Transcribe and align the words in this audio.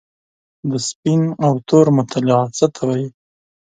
د 0.69 0.71
سپین 0.87 1.21
او 1.45 1.53
تور 1.67 1.85
مغالطه 1.97 2.39
څه 2.57 2.65
ته 2.75 2.81
وايي؟ 2.87 3.07